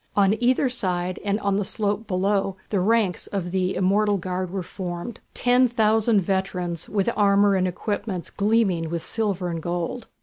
On 0.15 0.33
either 0.41 0.67
side 0.67 1.19
and 1.23 1.39
on 1.41 1.57
the 1.57 1.63
slope 1.63 2.07
below 2.07 2.57
the 2.71 2.79
ranks 2.79 3.27
of 3.27 3.51
the 3.51 3.75
"Immortal 3.75 4.17
Guard" 4.17 4.49
were 4.49 4.63
formed, 4.63 5.19
ten 5.35 5.67
thousand 5.67 6.21
veterans, 6.21 6.89
with 6.89 7.11
armour 7.15 7.53
and 7.53 7.67
equipments 7.67 8.31
gleaming 8.31 8.89
with 8.89 9.03
silver 9.03 9.47
and 9.49 9.61
gold. 9.61 10.07